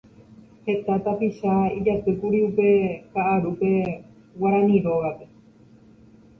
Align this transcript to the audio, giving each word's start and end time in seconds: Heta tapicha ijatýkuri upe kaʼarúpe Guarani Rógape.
Heta 0.69 0.93
tapicha 1.07 1.53
ijatýkuri 1.77 2.39
upe 2.47 2.69
kaʼarúpe 3.13 3.69
Guarani 4.39 4.77
Rógape. 4.85 5.25